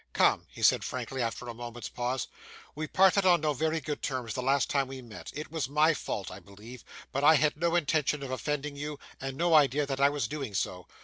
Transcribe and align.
'Come!' 0.13 0.47
he 0.49 0.63
said, 0.63 0.83
frankly, 0.83 1.21
after 1.21 1.47
a 1.47 1.53
moment's 1.53 1.87
pause, 1.87 2.27
'we 2.73 2.87
parted 2.87 3.23
on 3.23 3.41
no 3.41 3.53
very 3.53 3.79
good 3.79 4.01
terms 4.01 4.33
the 4.33 4.41
last 4.41 4.67
time 4.67 4.87
we 4.87 4.99
met; 4.99 5.31
it 5.35 5.51
was 5.51 5.69
my 5.69 5.93
fault, 5.93 6.31
I 6.31 6.39
believe; 6.39 6.83
but 7.11 7.23
I 7.23 7.35
had 7.35 7.55
no 7.55 7.75
intention 7.75 8.23
of 8.23 8.31
offending 8.31 8.75
you, 8.75 8.97
and 9.19 9.37
no 9.37 9.53
idea 9.53 9.85
that 9.85 9.99
I 10.01 10.09
was 10.09 10.27
doing 10.27 10.55
so. 10.55 10.87